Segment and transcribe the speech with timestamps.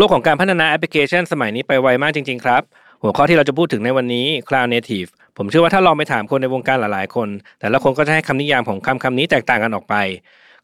[0.00, 2.62] โลกของการพัฒนาแอปพลิเคชันสมัยนี้ไปไวมากจริง ๆ ครับ
[3.02, 7.28] หัวข้อที่เราจะพูดถึงในวันนี้ Cloud Native ผมเชื่อว่าถ้าลองไปถามคนในวงการหลายๆ คน
[7.60, 9.94] แต่ละคนก็จะให้คำนิยามของคำคำนี้แตกต่างกันออกไป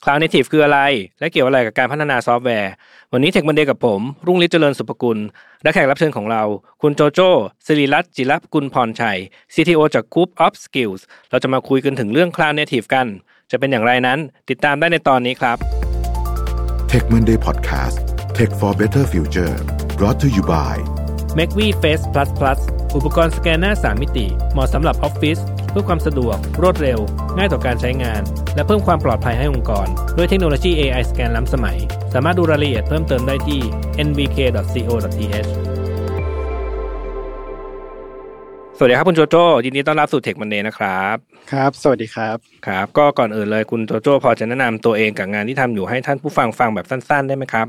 [0.03, 0.81] Cloud Native คืออะไร
[1.19, 2.73] และเกี่ยวอะไรกับการพัฒนาซอฟต์แวร์
[3.13, 5.19] วันนี้ Tech Monday กับผม รุ่งฤทธิ์เจริญสุภกุล
[5.63, 6.43] และแขกรับเชิญของเรา
[6.83, 7.31] คุณโจโจ้
[7.67, 9.19] สิริรัตน์จิรกุลพรชัย
[9.55, 11.01] CTO จาก Cube of Skill
[11.31, 13.07] เราจะมาคุยกันถึงเรื่อง Cloud Native กัน
[13.51, 14.19] จะเป็นอย่างไรนั้น
[14.51, 15.57] ติดตามได้ในตอนนี้ครับ
[16.91, 19.55] Tech Monday Podcast Tech for Better Future
[19.99, 20.75] brought to you by
[21.39, 22.59] m a c v Face Plus Plus
[22.97, 25.39] อุปกรณ์สแกนหน้า 3 มิติ เหมาะสำหรับออฟฟิศ
[25.71, 26.99] เพื่อความสะดวก รวดเร็ว
[27.37, 28.23] ง่ายต่อการใช้งาน
[28.55, 31.79] และเพิ่มความปลอดภัยให้องค์กร ด้วยเทคโนโลยี AI สแกนล้ำสมัย
[32.15, 33.61] สามารถดูรายละเอียดเพิ่มเติมได้ที่
[34.07, 35.49] nvk.co.th
[38.77, 41.17] สวัสดีครับคุณโจโจ้ยินดีต้อนรับสู่เทคมันเดย์นะครับ
[41.53, 47.69] ครับ สวัสดีครับครับ ก็ก่อนอื่นเลยคุณโจโจ้พอจะแนะนำตัวเองกับงานที่ทำอยู่ให้ท่านผู้ฟังฟังแบบสั้น ๆ ได้ไหมครับ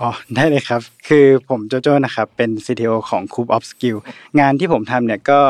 [0.00, 3.96] อ๋อได้เลยครับ คือผมโจโจ้นะครับเป็น CTO ของ Cube of Skill
[4.40, 5.40] งานที่ผมทำเนี่ยก็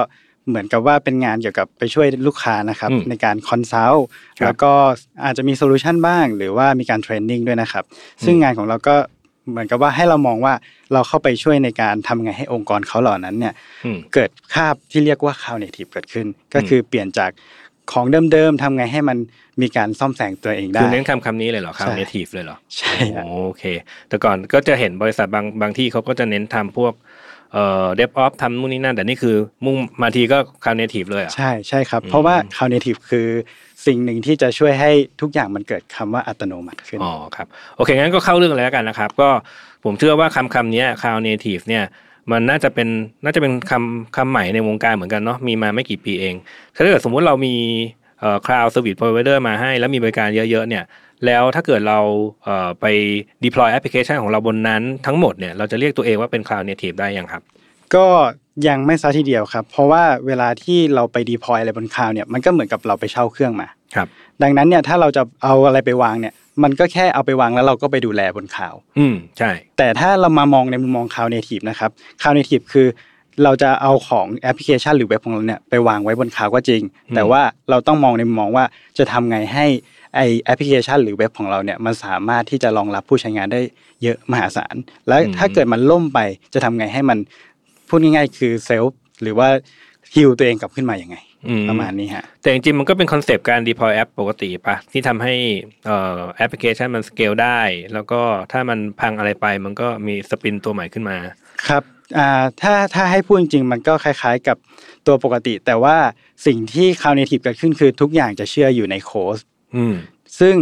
[0.48, 4.06] เหมือนกับว่าเป็นงานเกี่ยวกับไปช่วยลูกค้านะครับอืมในการ consult
[4.38, 4.72] ครับแล้วก็
[5.24, 7.84] อาจจะมี solution บ้าง หรือว่ามีการ training ด้วยนะครับ
[8.24, 8.96] ซึ่งงานของเราก็
[9.50, 10.54] เหมือนกับว่าให้เรามองว่า
[10.92, 13.54] เราเข้าไปช่วยในการทำไงให้องค์กรเขาเหล่านั้นเนี่ย
[13.84, 17.30] อืมเกิดคาบที่เรียกว่า Cloud Native เกิดขึ้น ก็คือเปลี่ยนจาก
[17.92, 19.18] ของเดิมๆทำไงให้มัน
[19.62, 23.64] มีการซ่อมแซงตัวเองได้คือเน้นคำคำนี้เลยเหรอ Cloud ใช่ Native เลยเหรอใช่ครับโอเค
[24.08, 26.92] แต่ก่อนก็จะเห็นบริษัทบางบางที่เขาก็จะเน้นทำพวก
[27.52, 33.28] เอ่อ DevOps ทำนู่นนี่นั่น แต่นี่คือมุ่งมาทีก็ Cloud Native เลยเหรอะใช่ใช่ครับอืมเพราะว่า Cloud Native คือ
[33.86, 39.28] สิ่งหนึ่งที่จะช่วยให้ทุกอย่างมันเกิดคำว่าอัตโนมัติขึ้นอ๋อครับโอเคงั้นก็เข้าเรื่องเลยแล้วกันนะครับ ก็
[39.84, 41.84] ผมเชื่อว่าคำคำนี้ Cloud Native เนี่ย
[42.32, 42.88] มันน่าจะเป็น
[43.24, 46.34] น่าจะเป็นคำคำใหม่ในวงการเหมือนกันเนาะมีมาไม่กี่ปีเอง
[46.74, 47.54] ถ้าเกิดสมมุติเรามี
[48.20, 50.84] เอ่อ Cloud Service Provider มาให้ แล้วมีบริการเยอะๆเนี่ย
[51.26, 51.98] แล้วถ้าเกิดเรา
[52.44, 52.86] เอ่อไป
[53.44, 57.42] deploy application ของเราบนนั้นทั้งหมดเนี่ยเราจะเรียกตัวเองว่าเป็น Cloud Native ได้ยังครับ
[57.94, 58.06] ก็
[58.68, 64.06] ยังไม่ซะทีเดียวครับ เพราะว่าเวลาที่เราไป deploy อะไรบนคลาวเนี่ยมันก็เหมือนกับเราไปเช่าเครื่องมาครับ
[64.42, 72.86] ดังนั้นเนี่ยถ้าเราจะเอาอะไรไปวางเนี่ย มันก็แค่เอาไปวางแล้วเราก็ไปดูแลบนคลาวด์อืมใช่ แต่ถ้าเรามามองในมุมมอง Cloud Native นะครับ Cloud Native คือ
[73.44, 76.82] เราจะเอาของแอปพลิเคชันหรือเว็บของเราเนี่ยไปวางไว้บนคลาวด์ก็จริง
[77.14, 78.64] แต่ว่าเราต้องมองในมุมมองว่า
[78.98, 79.66] จะทำไงให้
[80.14, 83.60] ไอแอปพลิเคชันหรือเว็บของเราเนี่ยมันสามารถที่จะรองรับผู้ใช้งานได้
[84.02, 84.74] เยอะมหาศาล
[85.08, 86.18] และถ้าเกิดมันล่มไป
[86.54, 87.18] จะทำไงให้มัน
[87.94, 89.48] พูดง่ายๆ คือ self หรือว่า
[90.14, 91.16] heal ตัวเองกลับขึ้นมาอย่างไง
[91.48, 95.34] อืมประมาณนี้ฮะแต่จริงๆมันก็เป็นคอนเซปต์การ deploy แอปปกติปะที่ทำให้
[95.86, 97.60] เอ่อแอปพลิเคชันมันสเกลได้
[97.94, 98.20] แล้วก็
[98.52, 101.16] ถ้ามันพังอะไรไปมันก็มี spinตัวใหม่ขึ้นมา
[101.68, 101.82] ครับ
[102.18, 102.28] อ่า
[102.62, 104.56] ถ้าถ้าให้พูดจริงๆ มันก็คล้ายๆกับ
[105.06, 105.96] ตัวปกติ แต่ว่า
[106.46, 109.38] สิ่งที่ Cloud Native เกิดขึ้นคือทุกอย่างจะเชื่ออยู่ในโค้ด
[109.76, 109.94] อืม
[110.40, 110.54] ซึ่ง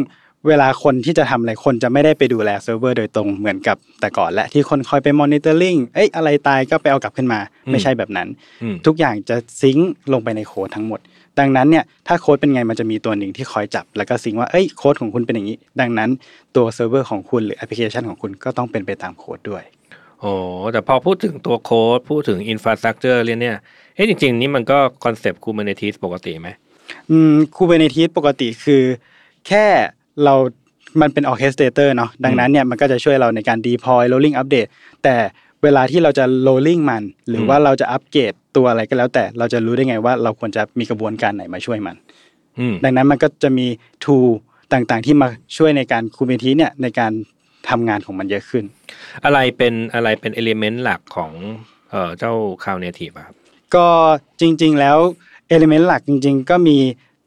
[0.48, 8.28] เวลาคนที่จะทำอะไรคนจะไม่ได้ไปดูแลเซิร์ฟเวอร์โดยตรงเหมือนกับแต่ก่อนและที่คนคอยไปมอนิเตอร์ลิงเอ้ยอะไรตายก็ไปเอากลับขึ้นมาอืมไม่ใช่แบบนั้น
[8.62, 11.00] อืมทุกอย่างจะ sync ลงไปในโค้ดทั้งหมด
[11.38, 16.10] ดังนั้นเนี่ยถ้าโค้ดเป็นไงมันจะมีตัวหนึ่งที่คอยจับ แล้วก็ sync ว่าเอ้ยโค้ดของคุณเป็นอย่างนี้ ดังนั้น
[16.56, 19.62] ตัวเซิร์ฟเวอร์ของคุณหรือแอปพลิเคชันของคุณก็ต้องเป็นไปตามโค้ดด้วย
[20.20, 20.32] โอ้
[20.72, 23.56] แต่พอพูดถึงตัวโค้ดพูดถึง infrastructure เรียนเนี่ย
[23.94, 26.48] เอ๊ะจริง ๆ นี่มันก็คอนเซปต์ Kubernetes ปกติไหม
[27.10, 28.82] อืม Kubernetes ปกติคือ
[29.48, 29.66] แค่
[30.24, 30.34] เรา
[31.00, 34.70] มันเป็น orchestrator เนาะดังนั้นเนี่ยมันก็จะช่วยเราในการ deploy rolling update
[35.04, 35.16] แต่
[35.62, 41.96] เวลาที่เราจะ rolling มัน หรือว่าเราจะอัปเกรดตัวอะไรก็แล้ว แต่เราจะรู้ได้ไงว่าเราควรจะมีกระบวนการไหนมาช่วยมัน
[42.58, 43.66] อืมดังนั้นมันก็จะมี
[44.04, 44.28] tool
[44.72, 47.12] ต่างๆ ที่มาช่วยในการ Kubernetes เนี่ยในการ
[47.68, 48.64] ทำงานของมันเยอะขึ้น
[49.24, 51.32] อะไรเป็นอะไรเป็นเอลิเมนต์หลักของ
[51.90, 53.36] เอ่อเจ้า Cloud Native อะครับ
[53.74, 53.86] ก็
[54.40, 54.98] จริง ๆ แล้ว
[55.54, 56.78] element หลักจริง ๆ ก็มี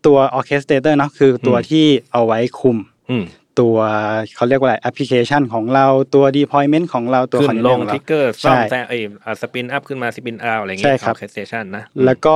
[0.08, 2.78] ตัว orchestrator เนาะคือตัวอืมที่เอาไว้คุม
[3.10, 3.26] อืม
[3.60, 3.78] ตัว
[4.36, 5.86] เขาเรียกว่าอะไรแอปพลิเคชันของเรา
[6.16, 9.02] ตัว deployment ของเราตัวขึ้คอนนเทนลเนองร์ของทเราริกเกอร์ซ่อมใช่แซงเอ้ย
[9.42, 12.36] สปินอัพขึ้นมาสปินเอาอะไรอย่างใช่เงี้ยครับอเคสเชันนะแล้วก็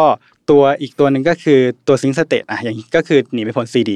[0.49, 3.91] ตัวอีกตัวหนึ่งก็คือตัว sync state อะอย่างนี้ก็คือหนีไม่พ้น CD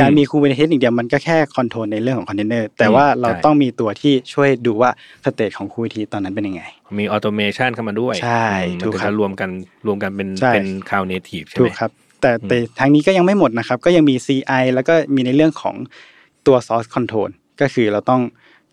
[0.00, 4.90] การมี Kubernetes อย่างเดียวมันก็แค่คอนโทรลในเรื่องของคอนเทนเนอร์แต่ว่าเราต้องมีตัวที่ช่วยดูว่า
[5.24, 6.62] สเต e ของ Kubernetes ตอนนั้นเป็นยังไง
[6.98, 9.50] มีออโตเมชันเข้ามาด้วย ใช่อืมถูมันกถึงครับจะรวมกัน
[9.86, 11.90] รวมกันเป็นใช่เป็น Cloud Native ใช่ถูไหกมครับ
[12.24, 15.76] แต่แต่ทางนี้ก็ยังไม่หมดนะครับ ก็ยังมี CI แล้วก็มีในเรื่องของ
[16.46, 17.30] ตัว source control
[17.60, 18.20] ก็คือเราต้อง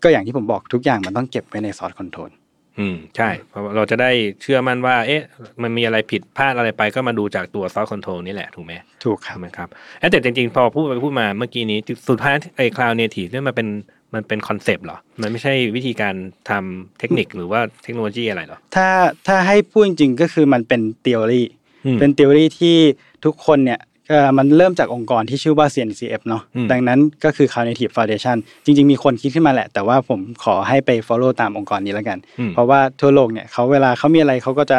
[0.02, 2.30] ก็อย่างที่ผมบอกทุกอย่างมันต้องเก็บไว้ใน source control
[2.78, 4.10] อืมใช่เพราะว่าเราจะได้
[4.42, 5.22] เชื่อมั่นว่า เอ๊ะ
[5.62, 8.72] มันมีอะไรผิดพลาดอะไรไปก็มาดูจากตัว source control นี่แหละถูกไหม
[9.04, 9.68] ถูกครับใช่ไหมครับ
[9.98, 11.78] เอ๊ะแต่จริงๆ พอพูดไปพูดมาเมื่อกี้นี้
[12.08, 13.68] สุดท้ายไอ้ cloud native เนี่ยมันเป็น
[14.14, 16.14] มันเป็นคอนเซปต์เหรอ มันไม่ใช่วิธีการ
[16.50, 18.88] ทำเทคนิคหรือว่าเทคโนโลยีอะไรเหรอ ถ้า
[19.26, 21.61] ถ้าให้พูดจริงๆก็คือมันเป็น theory อืม
[21.98, 22.76] เป็น theory ที่
[23.24, 34.78] ทุกคนเนี่ยเอ่อมันเริ่มจากองค์กรที่ชื่อว่า CNCF เนาะอืมดังนั้นก็คือ Cloud Native Foundation จริง ๆ มีคนคิดขึ้นมาแหละ แต่ว่าผมขอให้ไป follow ตามองค์กรนี้แล้วกันอืมเพราะว่าทั่วโลกเนี่ยเขาเวลาเขามีอะไรเขาก็จะ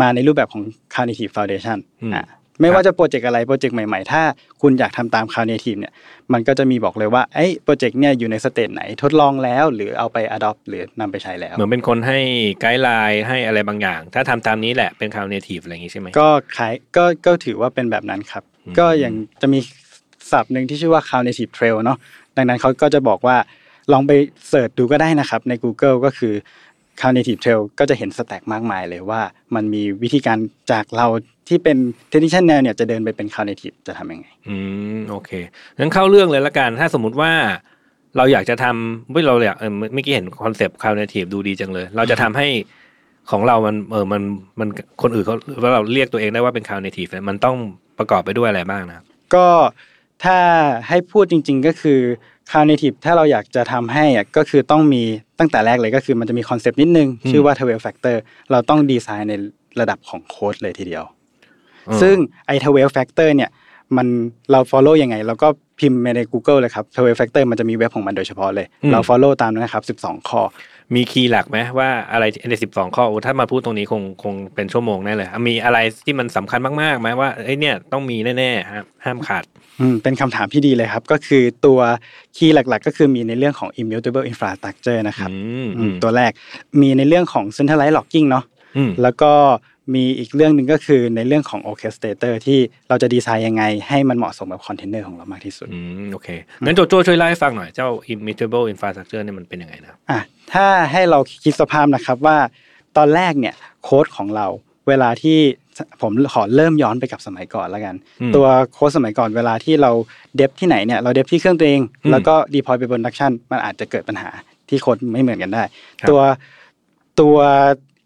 [0.00, 0.62] มาในรูปแบบของ
[0.92, 2.24] Cloud Native Foundation อืมอะ
[2.60, 4.22] ไม่ว่าจะโปรเจกต์อะไรโปรเจกต์ใหม่ๆ ถ้า
[4.62, 5.92] คุณอยากทำตาม Cloud Native เนี่ย
[6.32, 12.18] มันก็จะมีบอกเลยว่าไอ้โปรเจกต์เนี่ยอยู่ใน stage ไหนทดลองแล้ว หรือเอาไป adopt หรือนำไปใช้แล้ว เหมือนเป็นคนให้
[12.60, 19.60] guideline ให้อะไรบางอย่าง ถ้าทำตามนี้แหละเป็น Cloud Native อะไรอย่างงี้ใช่ไหมก็ขายก็ก็ถือว่าเป็นแบบนั้นครับอืมก็อย่างจะมี
[20.30, 21.98] ศัพท์หนึ่งที่ชื่อว่า Cloud Native Trail เนาะ
[22.36, 23.36] ดังนั้นเขาก็จะบอกว่า
[23.92, 24.12] ลองไป
[24.48, 26.34] search ดูก็ได้นะครับ ใน Google ก็คือ
[27.00, 29.20] Cloud Native Trail ก็จะเห็น stack มากมายเลยว่า
[29.54, 30.38] มันมีวิธีการ
[30.72, 31.06] จากเรา
[31.48, 31.76] ที่เป็น
[32.10, 34.54] technician แนวเนี่ยจะเดินไปเป็น Cloud Native จะทำยังไง อื
[34.98, 35.30] มโอเค
[35.78, 37.32] งั้นเข้าเรื่องเลยละกัน ถ้าสมมุติว่า
[38.16, 42.48] เราอยากจะทำไม่เราอยากเออเมื่อกี้เห็นคอนเซปต์ Cloud Native ดูดีจังเลย เราจะทำให้
[43.30, 44.22] ของเรามันเออมัน
[44.60, 44.68] มัน
[45.02, 47.56] คนอื่นเขาว่าเราเรียกตัวเองได้ว่าเป็น Cloud Native มันต้อง
[47.98, 49.04] ประกอบไปด้วยอะไรบ้างนะครับ
[49.34, 49.46] ก็
[50.24, 50.38] ถ้า
[50.88, 52.00] ให้พูดจริง ๆ ก็คือ
[52.50, 55.02] Cloud Native ถ้าเราอยากจะทำให้อะก็คือต้องมี
[55.38, 58.16] ตั้งแต่แรกเลยก็คือมันจะมีคอนเซปต์นิดนึง ชื่อว่า12 Factor
[58.50, 59.34] เราต้องดีไซน์ใน
[59.80, 61.17] ระดับของโค้ดเลยทีเดียวอืม
[62.02, 62.16] ซึ่ง
[62.46, 63.50] ไอ้12 Factor เนี่ย
[63.96, 64.06] มัน
[64.50, 65.48] เรา follow ยังไง เราก็
[65.78, 70.42] พิมพ์ไปใน Google เลยครับ12 Factor มันจะมีเว็บของมันโดยเฉพาะเลย เรา follow ตามนั้นนะครับ 12 ข้อ
[70.94, 79.44] มีคีย์หลักไหมว่าอะไรในสิบสองข้อโอ้ถ้ามาพูดตรงนี้คงคงเป็นชั่วโมงแน่เลยอะมีอะไรที่มันสำคัญมากๆไหมว่าเอ้ยเนี่ยต้องมีแน่ๆห้ามห้ามขาด
[79.80, 81.80] อืมเป็นคำถามที่ดีเลยครับ ก็คือตัว
[82.36, 86.30] คีย์หลักๆ ก็คือมีในเรื่องของ immutable infrastructure นะครับอืมอือืมมตัวแรก
[86.80, 88.44] มีในเรื่องของ centralized logging เนาะ
[88.76, 89.32] อืมแล้วก็
[89.94, 92.58] มีอีกเรื่องหนึ่งก็คือในเรื่องของ orchestrator ที่
[92.88, 96.28] เราจะดีไซน์ยังไง ให้มันเหมาะสมกับคอนเทนเนอร์ของเรามากที่สุดอืมโอเค
[96.64, 100.20] งั้นโจโจช่วยเล่าให้ฟังหน่อยเจ้า immutable infrastructure เนี่ยมันเป็นยังไงนะครับอะ
[100.52, 102.38] ถ้าให้เราคิดสภาพนะครับว่า
[102.96, 104.46] ตอนแรกเนี่ยโค้ดของเรา
[104.88, 105.38] เวลาที่
[106.02, 109.90] ผมขอเริ่มย้อนไปกับสมัยก่อนแล้วกันอืมตัวโค้ดสมัยก่อนเวลาที่เรา
[110.36, 114.30] dev ที่ไหนเนี่ยเรา dev ที่เครื่องตัวเองอืมแล้วก็ deploy ไปบน production มันอาจจะเกิดปัญหา
[114.68, 115.62] ที่โค้ดไม่เหมือนกันได้
[116.00, 116.20] ครับตัว
[117.20, 117.36] ตัว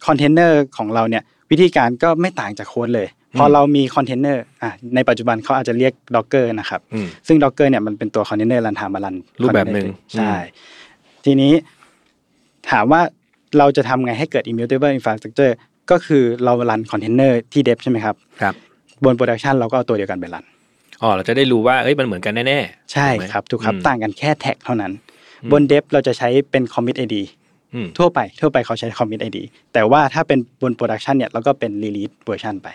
[0.07, 3.09] คอนเทนเนอร์ของเราเนี่ย วิธีการก็ไม่ต่างจากโค้ดเลย
[3.39, 10.33] พอเรามีคอนเทนเนอร์อะในปัจจุบันเขาอาจจะเรียก Docker นะครับอืมซึ่ง Docker เนี่ยมันเป็นตัว container runtime มารันรูปแบบหนึ่งใช่
[11.25, 11.53] ทีนี้
[12.71, 13.01] ถามว่า
[13.59, 15.53] เราจะทำไงให้เกิด immutable infrastructure
[15.91, 18.55] ก็คือเรารันคอนเทนเนอร์ที่ dev ใช่ไหมครับครับ
[19.05, 20.45] บน production เราก็เอาตัวเดียวกันไปรัน
[21.03, 24.93] อ๋อเราจะได้รู้ว่าเอ้ยมันเหมือนกันแน่ๆ ใช่ถูกไหมครับถูกครับอืมต่างกันแค่ tag เท่านั้น
[25.43, 27.42] อืมบน dev เราจะใช้เป็น commit id อืม
[27.99, 29.39] ทั่วไปทั่วไปเขาใช้ commit id
[29.73, 32.69] แต่ว่าถ้าเป็นบน production เนี่ยเราก็เป็น release version ไป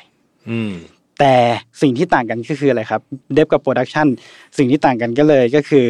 [0.50, 0.74] อืม
[1.20, 1.36] แต่
[1.82, 3.02] สิ่งที่ต่างกันก็คืออะไรครับ
[3.34, 4.08] dev กับ production
[4.58, 5.86] สิ่งที่ต่างกันก็เลยก็คือ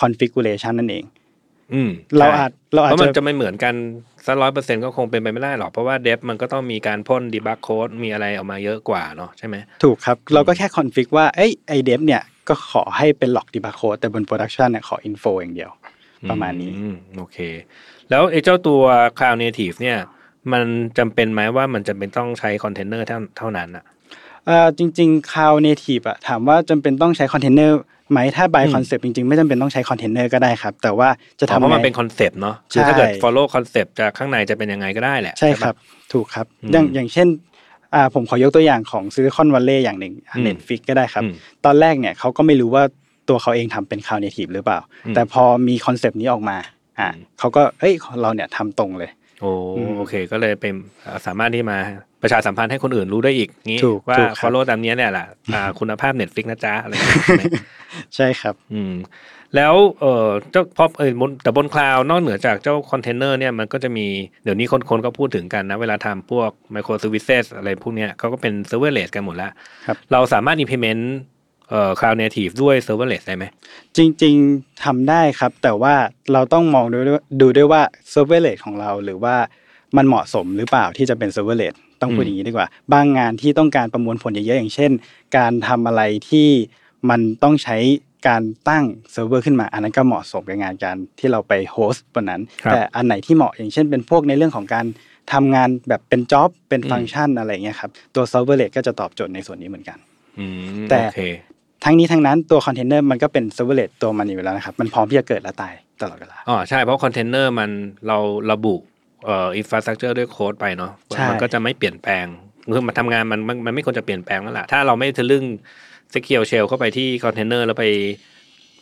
[0.00, 1.04] configuration นั่นเอง
[1.72, 3.74] อืมเราใช่อาจเราอาจเพราะมันจะจะไม่เหมือนกัน
[4.26, 15.24] สักร้อยเปอร์เซ็นต์ก็คงเป็นไปไม่ได้หรอกเพราะว่า dev มันก็ต้องมีการพ่น debug โค้ดมีอะไรออกมาเยอะกว่าเนาะใช่ไหมถูกครับ เราก็แค่ config ว่าเอ้ยไอ dev เนี่ยก็ขอให้เป็น log debug โค้ดแต่บน production เนี่ยขอ info
[15.40, 15.70] อย่างเดียว
[16.30, 17.38] ประมาณนี้อืมโอเค
[18.10, 18.82] แล้วไอ้เจ้าตัว
[19.18, 19.98] Cloud Native เนี่ย
[20.52, 20.64] มัน
[20.98, 23.84] จำเป็นไหมว่ามันจะเป็นต้องใช้คอนเทนเนอร์เท่าเท่านั้นอะ
[24.46, 27.78] เอ่อจริงๆ Cloud Native อะถามว่าจำเป็นต้องใช้คอนเทนเนอร์
[28.10, 31.08] ไหมถ้า by อืม concept จริงๆ ไม่จำเป็นต้องใช้คอนเทนเนอร์ก็ได้ครับ แต่ว่า
[31.40, 35.76] จะอ๋อทำเพราะมันไงเป็นคอนเซปต์เนาะคือใช่ถ้าเกิด follow คอนเซปต์จากข้างในจะเป็นยังไงก็ได้แหละ ใช่ปะครับ
[36.12, 37.28] ถูกครับอืมอย่างอย่างเช่น
[37.94, 41.32] อ่าผมขอยกตัวอย่างของ Silicon Valley อย่างหนึ่งอืม Netflix ก็ได้ครับอืม
[41.64, 42.84] ตอนแรกเนี่ยเขาก็ไม่รู้ว่า
[43.28, 46.56] ตัวเขาเองทำเป็น Cloud Native หรือเปล่าอืมแต่พอมีคอนเซปต์นี้ออกมา
[46.98, 49.10] อ่าอืมเขาก็เอ้ยเราเนี่ยทำตรงเลย
[49.40, 51.78] โอ้อืมโอเค ก็เลยเป็นเอ่อสามารถที่มา
[52.22, 57.42] ประชาสัมพันธ์ให้คนอื่นรู้ได้อีกงี้ถูกว่าถูกครับ follow ตามเนี้ยเนี่ยแหละอ่าคุณภาพ Netflix นะจ๊ะอะไรอย่างเงี้ยใช่ไหม
[58.16, 58.94] ใช่ครับ อืม
[59.56, 64.06] แล้วเออเจ้าพอเออบนแต่บนคลาวด์นอกเหนือจากเจ้าคอนเทนเนอร์เนี่ยมันก็จะมี
[64.44, 69.50] เดี๋ยวนี้คนคนก็พูดถึงกันนะ เวลาทำพวก micro services อะไรพวกเนี้ยเขาก็เป็น serverless กันหมดแล้ว
[69.86, 71.04] ครับเราสามารถ implement
[71.70, 73.44] เอ่อ cloud native ด้วย serverless ได้ไหม
[73.96, 75.94] จริง ๆทำได้ครับ แต่ว่า
[76.32, 79.36] เราต้องมองดูด้วยดูด้วยว่า serverless ของเราหรือว่า
[79.96, 84.90] มันเหมาะสมหรือเปล่าที่จะเป็น serverless ต้องพูดอืมอย่างนี้ดีกว่า บางงานที่ต้องการประมวลผลเยอะๆอย่างเช่น
[85.36, 86.48] การทำอะไรที่
[87.10, 87.76] มันต้องใช้
[88.28, 94.86] การตั้งเซิร์ฟเวอร์ขึ้นมา อันนั้นก็เหมาะสมกับงานการที่เราไป host บนนั้นครับแต่อันไหนที่เหมาะอย่างเช่นเป็นพวกในเรื่องของการ
[95.32, 99.98] ทำงานแบบเป็น job เป็นอืมฟังก์ชันอะไรเงี้ยครับตัว serverless ก็จะตอบโจทย์ในส่วนนี้เหมือนกัน
[100.38, 100.44] อื
[100.84, 101.20] มแต่โอเค
[101.84, 107.70] ทั้งนี้ทั้งนั้นตัวคอนเทนเนอร์มันก็เป็น serverless ตัวมันอยู่แล้วนะครับ มันพร้อมที่จะเกิดและตายตลอดเวลาอ๋อใช่เพราะคอนเทนเนอร์มัน
[108.08, 108.18] เรา
[108.52, 108.74] ระบุ
[109.24, 112.26] เอ่อ infrastructure ด้วยโค้ดไปเนาะใช่มันก็จะไม่เปลี่ยนแปลง
[112.74, 115.44] คือมันทำงานมันมันมันไม่ควรจะเปลี่ยนแปลงแล้วล่ะถ้าเราไม่ทะลึ่ง
[116.14, 117.86] secure shell เข้าไปที่คอนเทนเนอร์แล้วไป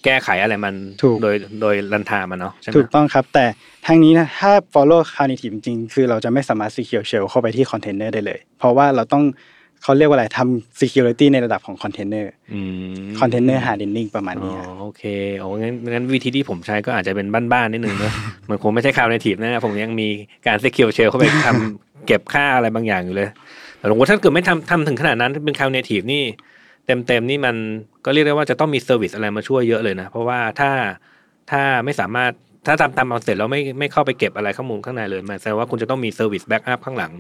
[0.05, 3.45] แก้ไขอะไรมันถูกโดยโดย runtime มันเนาะใช่ไหมถูกต้องครับ แต่
[3.87, 9.25] ทางนี้นะถ้า follow Cloud Native จริงๆ คือเราจะไม่สามารถ secure shell เข้าไปที่คอนเทนเนอร์ได้เลย เพราะว่าเราต้อง
[9.82, 12.61] เขาเรียกว่าอะไรทำ security ในระดับของคอนเทนเนอร์อื
[13.02, 15.02] มคอนเทนเนอร์ hardening ประมาณอ๋อนี้ฮะโอเค
[15.38, 18.12] โอ้งั้นงั้นวิธีที่ผมใช้ก็อาจจะเป็นบ้านๆนิดนึงเนอะ
[18.49, 20.08] มันคงไม่ใช่ cloud native นะผมยังมี
[20.47, 23.28] การ secure shell เข้าไปทำเก็บค่าอะไรบางอย่างอยู่เลย
[23.78, 26.23] แต่รู้สึกว่าถ้าเกิดไม่ทำทำถึงขนาดนั้นเป็น cloud native นี่
[26.87, 27.56] เต็มเต็มๆนี่มัน
[28.04, 30.70] ก็เรียกได้ว่าจะต้องมี service อะไรมาช่วยเยอะเลยนะ เพราะว่าถ้า
[31.50, 32.32] ถ้าไม่สามารถ
[32.69, 37.13] ถ้าทำตามเอาเสร็จแล้วไม่ไม่เข้าไปเก็บอะไรข้อมูลข้างในเลยมันแสดงว่าคุณจะต้องมี service backup ข้างหลัง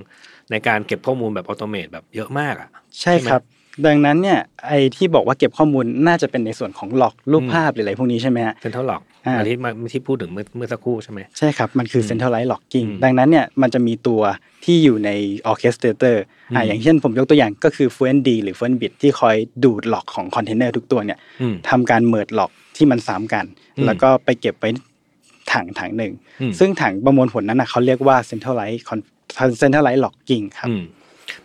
[0.50, 2.68] ในการเก็บข้อมูลแบบอัตโนมัติแบบเยอะมากอะ
[3.00, 3.42] ใช่ครับ
[3.86, 14.20] ดังนั้นเนี่ยไอ้ที่บอกว่าเก็บข้อมูลน่าจะเป็นในส่วนของ log รูปอืมภาพหรืออะไรพวกนี้ใช่ไหมฮะ central log อ่าอันที่มาที่พูดถึงเมื่อเมื่อสักครู่ใช่ไหมใช่ครับมันคืออืม centralized logging อืมดังนั้นเนี่ยมันจะมีตัว
[14.64, 15.10] ที่อยู่ใน
[15.50, 16.16] orchestrator
[16.56, 23.44] อ่าอืมอย่างเช่นผมยกตัวอย่างก็คือ fluentd หรือ fluentbit ที่คอยดูด log ของคอนเทนเนอร์ทุกตัวเนี่ยอืมทำการ merge log ที่มันซ้ำกัน
[23.76, 24.70] อืมแล้วก็ไปเก็บไว้
[25.52, 29.06] ถังถังหนึ่งอืมซึ่งถังประมวลผลนั้นนะเขาเรียกว่า centralized con-
[29.62, 30.84] centralized logging ครับอืม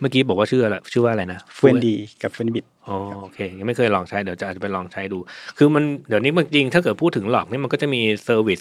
[0.00, 1.88] เมื่อกี้บอกว่าชื่ออะไรชื่อว่าอะไรนะ fluentd
[2.22, 5.18] กับ fluentbit อ๋อโอเค ยังไม่เคยลองใช้เดี๋ยวจะอาจจะไปลองใช้ดู
[5.58, 8.60] คือมันเดี๋ยวนี้มันจริงถ้าเกิดพูดถึง log นี่มันก็จะมี service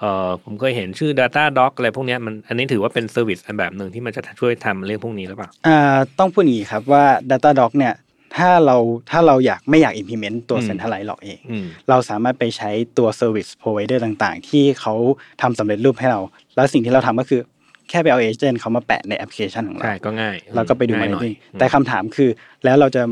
[0.00, 5.78] เอ่อผมเคยเห็นชื่อ Data Doc อะไรพวกเนี้ยมันอันนี้ถือว่าเป็นเซอร์วิสอันแบบหนึ่งที่มันจะช่วยทำเรื่องพวกนี้หรือเปล่าอ่า
[6.18, 7.94] ต้องพูดอย่างนี้ครับว่า Datadog เนี่ย
[8.36, 8.76] ถ้าเรา
[9.10, 14.94] ถ้าเราอยากไม่อยาก implement ตัวอืม centralized log เองอืมเราสามารถไปใช้ตัว service provider ต่างๆ ที่เขา
[15.42, 16.20] ทำสำเร็จรูปให้เรา
[16.56, 17.40] แล้วสิ่งที่เราทำก็คือ
[17.90, 22.30] แค่ไปเอา agent เขามาแปะในแอปพลิเคชันของเราใช่ก็ง่ายแล้วก็ไปดูง่ายหน่อย monitoring แต่คำถามคือ
[22.64, 23.02] แล้วเราจะ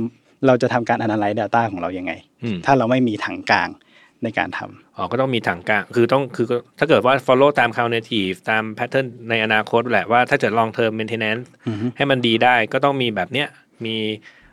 [0.47, 2.13] เราจะทำการ analyze data ของเรายังไง
[2.45, 3.69] อืมถ้าเราไม่มีถังกลาง
[4.23, 6.47] ในการทำอ๋อก็ต้องมีถังกลางคือต้องคือ
[6.79, 13.49] ถ้าเกิดว่า follow ตาม cloud native ตาม pattern ในอนาคตแหละว่าถ้าจะ long term maintenance อือฮึให้มันดีได้ก็ต้องมีแบบเนี้ย
[13.85, 13.97] มี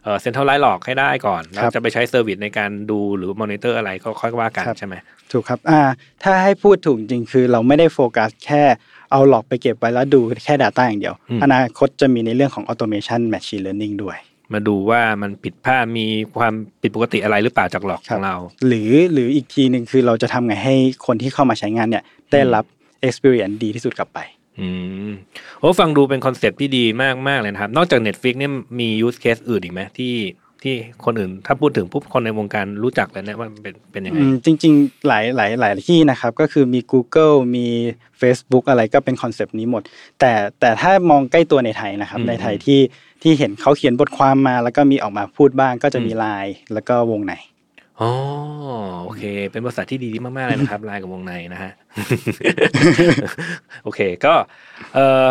[0.04, 4.96] เอ่อ centralized log ให้ได้ก่อนแล้วครับจะไปใช้ service ในการดูหรือ monitor อะไรก็ค่อยว่ากันครับใช่ไหม
[5.32, 5.82] ถูกครับอ่า
[6.24, 8.64] ถ้าให้พูดถูกจริงคือเราไม่ได้โฟกัสแค่
[9.12, 14.18] เอาหลอกไปเก็บไว้แล้วดูแค่ Data อย่างเดียวอืมอนาคตจะมีในเรื่องของ automation machine learning ด้วย
[14.54, 16.06] มาดูว่ามันผิดพลาดมี
[16.38, 18.36] ความผิดปกติอะไรหรือเปล่าจาก log ขรับองเราครับ
[18.68, 20.76] หรือหรืออีกทีหนึ่งคือเราจะทำไงให้
[21.06, 22.66] คนที่เข้ามาใช้งานเนี่ยได้รับ
[23.08, 24.20] experience ดีที่สุดกลับไป
[24.62, 24.70] อื
[25.08, 25.12] ม
[25.60, 30.16] โอ้ฟังดูเป็น concept ที่ดีมากมากเลยนะครับ นอกจาก Netflix เนี่ยมี use case อื่นอีกไหมที่
[30.64, 30.76] ที่
[31.06, 37.68] คนอื่นถ้าพูดถึงปุ๊บคนในวงการรู้จักเลยนะว่ามันเป็นเป็นยังไงอืมจริง ๆ หลายหลายหลายที่นะครับ ก็คือมี Google มี
[38.22, 39.84] Facebook อะไรก็เป็น concept นี้หมด
[40.20, 42.80] แต่แต่ถ้ามองใกล้ตัวในไทยนะครับอืมในไทยที่
[43.22, 47.34] ที่เห็นเขาเขียนบทความมา แล้วก็มีออกมาพูดบ้างก็จะมีอืมไลน์แล้วก็วงใน
[48.02, 48.12] อ๋อ
[49.04, 51.72] โอเค เป็นบริษัทที่ดีมากๆเลยนะครับไลน์กับวงในนะฮะ
[53.84, 54.34] โอเคก็
[54.96, 55.28] เออ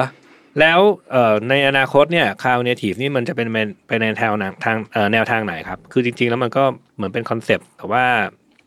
[0.61, 3.49] แล้วเอ่อในอนาคตเนี่ย Cloud Native นี่มันจะเป็น
[3.87, 4.35] ไปในแนว
[4.65, 6.65] ทางเอ่อแนวทางไหนครับ คือจริง ๆ แล้วมันก็
[6.97, 8.05] เหมือนเป็น concept แต่ว่า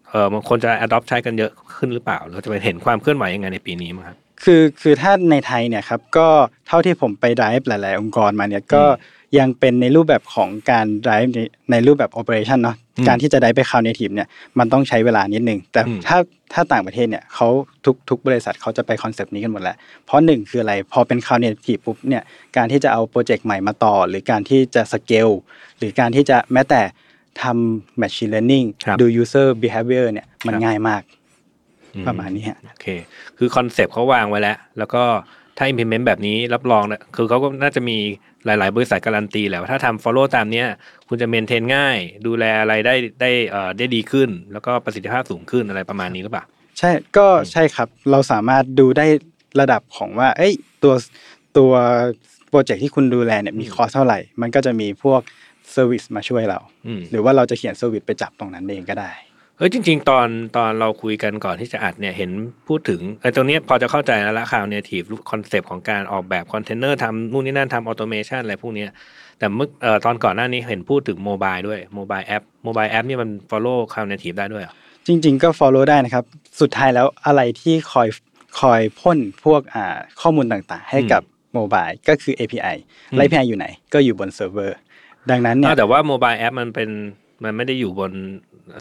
[0.10, 6.28] เออมันคนจะ adopt ใช้กันเยอะขึ้นหรือเปล่าเราจะไปเห็นความเคลื่อนไหวยังไงในปีนี้มั้งครับคือคือถ้าในไทยเนี่ยครับก็
[6.68, 8.84] เท่าที่ผมไป drive หลาย ๆ องค์กรมาเนี่ยก็
[9.40, 11.40] ยังเป็นในรูปแบบของการ drive ใน
[11.72, 14.28] ในรูปแบบ operation เนาะอืมการที่จะได้ไป cloud native เนี่ย
[14.60, 16.18] มันต้องใช้เวลานิดนึง แต่อืมถ้า
[16.54, 17.48] ถ้าต่างประเทศเนี่ยเขา
[17.86, 22.24] ทุกทุกบริษัทเขาจะไป concept นี้กันหมดแล้ว เพราะหนึ่งคืออะไร พอเป็น cloud native ปุ๊บเนี่ย
[22.58, 25.34] การที่จะเอา project ใหม่มาต่อ หรือการที่จะ scale
[25.78, 26.82] หรือการที่จะแม้แต่
[27.42, 31.02] ทำ machine learning ครับดู user behavior เนี่ยมันครับง่ายมาก
[31.96, 32.88] อืประมาณนี้ฮะโอเค
[33.38, 35.04] คือ concept เขาวางไว้แล้ว แล้วก็
[35.64, 37.98] ถ้า implement แบบนี้รับรองเนี่ยคือเขาก็น่าจะมี
[38.46, 40.68] หลาย ๆ บริษัทการันตีแหละว่าถ้าทำ follow ตามเนี้ย
[41.08, 46.44] คุณจะ maintain ง่าย ดูแลอะไรได้ได้เอ่อได้ดีขึ้น แล้วก็ประสิทธิภาพสูงขึ้นอะไรประมาณนี้หรือเปล่า
[46.80, 49.06] ใช่ก็ใช่ครับเราสามารถดูได้
[49.60, 50.54] ระดับของว่า เอ้ย
[50.84, 50.94] ตัว
[51.58, 51.74] ตัว
[52.50, 55.22] project ที่คุณดูแลเนี่ยมี cost เท่าไหร่ มันก็จะมีพวก
[55.72, 59.12] service มาช่วยเราอืมหรือว่าเราจะเขียน service ไปจับตรงนั้นเองก็ได้
[59.62, 60.28] เออจริง ๆ ตอน
[60.58, 62.32] ตอนเราคุยกันก่อนที่จะอัดเนี่ยเห็น
[62.68, 65.02] พูดถึงไอ้ตรงเนี้ยพอจะเข้าใจแล้วละ cloud native
[65.32, 68.90] concept ของการออกแบบคอนเทนเนอร์ทำนู่นนี่นั่นทำ automation อะไรพวกเนี้ย
[69.40, 74.74] แต่เมื่อเอ่อตอนก่อนหน้านี้เห็นพูดถึง mobile ด้วย mobile app mobile app นี่มัน follow cloud native ได้ด้วยเหรอ
[75.08, 76.26] จริง ๆ ก็ follow ได้นะครับ
[76.62, 78.08] สุดท้ายแล้วอะไรที่คอย
[78.60, 79.86] คอยพ่นพวกอ่า
[80.22, 81.22] ข้อมูลต่างๆ ให้กับ
[81.54, 82.76] mobile ก็คือ API
[83.12, 84.78] อืมและ API อยู่ไหน ก็อยู่บนเซิร์ฟเวอร์
[85.32, 86.90] ดังนั้นเนี่ยอ้าวแต่ว่า mobile app มันเป็น
[87.44, 88.12] มันไม่ได้อยู่บน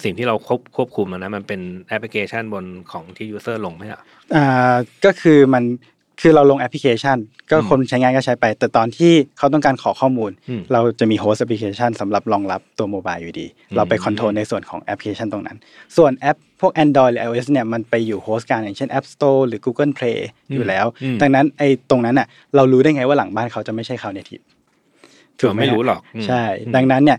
[0.05, 4.01] สิ่งที่เราควบควบคุมอะนะมันเป็นแอปพลิเคชันบนของที่ user ลงไหมอะ
[4.35, 4.75] อ่า
[5.05, 5.65] ก็คือมัน
[6.21, 7.17] คือเราลงแอปพลิเคชัน
[7.51, 15.57] ก็อืมคนใช้งานก็ใช้ไป แต่ตอนที่เขาต้องการขอข้อมูลอืมเราจะมี host application สำหรับรองรับตัว mobile อยู่ดีอืมเราไป control ในส่วนของแอปพลิเคชันตรงนั้น
[15.97, 20.19] ส่วนแอปพวก Android หรือ iOS เนี่ยมันไปอยู่ host กลางอย่างเช่น App Store หรือ Google Play
[20.55, 22.27] อยู่แล้วอืมดังนั้นไอ้ตรงนั้นน่ะ
[22.57, 24.45] เรารู้ได้ไงว่าหลังบ้านเขาจะไม่ใช่ Cloud Native
[25.39, 27.19] เราไม่รู้หรอกอืมใช่อืมดังนั้นเนี่ย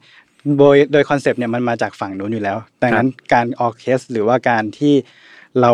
[0.58, 4.94] โดยโดย concept เนี่ยมันมาจากฝั่งนู้นอยู่แล้ว ดังนั้นการออเคสหรือว่าการที่
[5.62, 5.72] เรา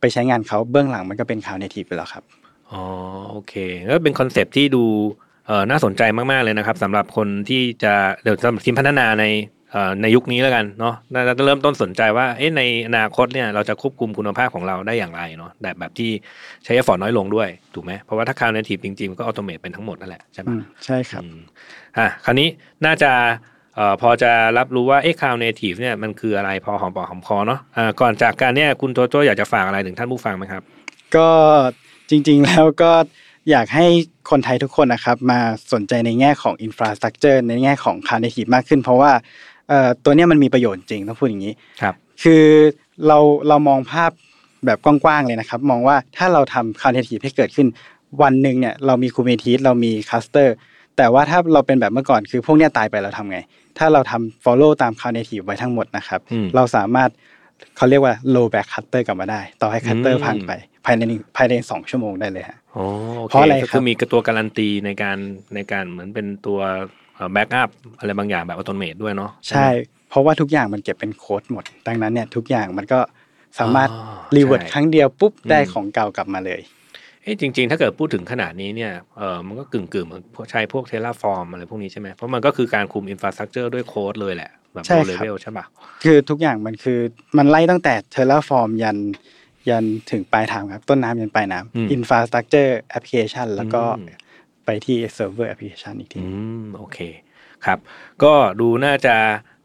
[0.00, 2.24] ไปใช้งานเขาเบื้องหลังมันก็เป็น Cloud Native ไปแล้วครับ
[2.70, 2.82] อ๋อ
[3.30, 3.54] โอเค
[3.88, 4.84] ก็เป็น concept ที่ดู
[5.46, 9.24] เเออน่าสนใจมากๆเลยนะครับสำหรับคนที่จะเดี๋ยวสำหรับทีมพัฒนาใน
[9.72, 16.10] เอ่อในยุคนี้แล้วกันเนาะน่าจะเริ่มต้นสนใจว่าเอ๊ะในอนาคตเนี่ยเราจะควบคุมคุณภาพของเราได้อย่างไรเนาะแบบแบบที่
[16.64, 21.38] ใช้ effort น้อยลงด้วยถูกไหมเพราะว่าถ้า cloud native จริงๆมันก็ automate เป็นทั้งหมดนั่นแหละใช่อืปะมใช่ครับอืม
[21.98, 22.48] อะคราวนี้
[22.86, 23.12] น่าจะ
[23.59, 30.62] เอ่อพอจะรับรู้ว่าเอ๊ะ cloud native เนี่ยมันคืออะไรพอหอมปากหอมคอเนาะอ่าก่อนจากการเนี่ยคุณโจโจอยากจะฝากอะไรถึงท่านผู้ฟังไหมครับ
[31.16, 31.28] ก็
[32.10, 32.92] จริง ๆ แล้วก็
[33.50, 33.86] อยากให้
[34.30, 35.40] คนไทยทุกคนนะครับ มา
[35.72, 39.12] สนใจในแง่ของ infrastructure ในแง่ของ cloud native มากขึ้น เพราะว่า
[39.68, 42.44] เอ่อตัวเนี้ยมันมีประโยชน์จริงต้องพูดอย่างนี้ครับ คือ
[43.06, 44.10] เราเรามองภาพ
[44.66, 47.68] แบบกว้างๆเลยนะครับ มองว่าถ้าเราทำ cloud native ให้เกิดขึ้น
[48.22, 50.54] วันหนึ่งเนี่ยเรามี Kubernetes เรามี cluster
[51.00, 53.38] แต่ว่าถ้าเราเป็นแบบเมื่อก่อนคือพวกเนี้ยตายไปเราทำไง
[53.78, 57.10] ถ้าเราทำ follow ตาม cloud native ไว้ทั้งหมดนะครับอืมเราสามารถ
[57.76, 60.52] เขาเรียกว่า low back cutter กลับมาได้ ต่อให้ cluster อืมพังไป
[60.84, 62.84] ภายในหนึ่งภายในสองชั่วโมงได้เลยฮะโอ้
[63.18, 65.18] โอเคเพราะอะไรครับก็คือมีตัวการันตีในการ
[65.54, 66.58] ในการเหมือนเป็นตัว
[67.32, 69.66] backup อะไรบางอย่างแบบอัตโนมัติด้วยเนาะใช่
[70.08, 73.00] เพราะว่าทุกอย่างมันเก็บเป็นโค้ดหมด ดังนั้นเนี่ยทุกอย่างมันก็
[73.58, 76.79] สามารถอ๋อ revert ใช่ครั้งเดียวปุ๊บได้อืมของเก่ากลับมาเลยเอ้
[77.40, 85.64] จริง ๆ ถ้าเกิดพูดถึงขนาดนี้เนี่ยเออมันก็กึ่งๆเหมือนพวกใช้พวก Terraform อะไรพวกนี้ใช่ไหมเพราะมันก็คือการคุม infrastructure ด้วยโค้ดเลยแหละแบบใช่ครับ low level ใช่ปะ
[86.04, 87.00] คือทุกอย่างมันคือ
[87.38, 88.98] มันไล่ตั้งแต่ Terraform ยัน
[89.70, 93.82] ยันถึงปลายทางครับ ต้นน้ำยันปลายน้ำ Infrastructure Application แล้วก็
[94.64, 96.26] ไปที่ Server Application อีกทีอื
[96.62, 96.98] มโอเค
[97.64, 97.78] ครับ
[98.22, 99.16] ก็ดูน่าจะ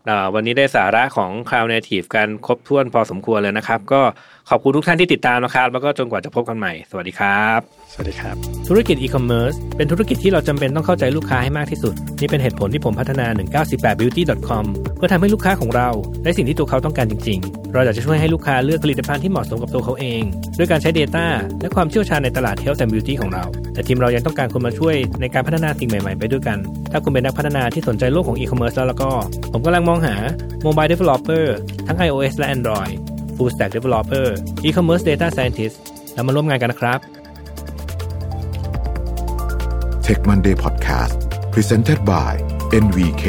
[0.07, 4.01] เอ่อวันนี้ได้สาระของ Cloud Native กันครบถ้วนพอสมควรเลยนะครับ ก็
[4.49, 7.59] ขอบคุณทุกท่านที่ติดตามนะครับ แล้วก็จนกว่าจะพบกันใหม่ สวัสดีครับ
[7.93, 8.35] สวัสดีครับ
[8.67, 13.27] ธุรกิจอีคอมเมิร์ซเป็นธุรกิจที่เราจำเป็นต้องเข้าใจลูกค้าให้มากที่สุด นี่เป็นเหตุผลที่ผมพัฒนา
[13.63, 14.65] 198beauty.com
[14.97, 15.89] เพื่อทำให้ลูกค้าของเรา
[16.23, 20.21] ได้สิ่งที่ตัวเขาต้องการจริง ๆ เราอยากจะช่วยให้ลูกค้าเลือกผลิตภัณฑ์ที่เหมาะสมกับตัวเขาเอง
[20.57, 21.25] ด้วยการใช้ Data
[21.61, 26.57] และความเชี่ยวชาญในตลาด Health and Beauty ของเรา แต่ทีมเรายังต้องการคนมาช่วยในการพัฒนาสิ่งใหม่ๆ ไปด้วยกัน
[26.91, 29.09] ถ้าคุณเป็นนักพัฒนาที่สนใจโลกของอีคอมเมิร์ซแล้วแล้วก็
[29.53, 30.15] ผมกำลังมองหา
[30.65, 31.45] Mobile Developer
[31.87, 32.95] ทั้ง iOS และ Android
[33.37, 34.27] Full Stack Developer
[34.67, 35.77] E-commerce Data Scientist
[36.13, 36.99] แล้วมาร่วมงานกันนะครับ
[40.05, 41.15] Tech Monday Podcast
[41.53, 42.33] Presented by
[42.83, 43.25] NVK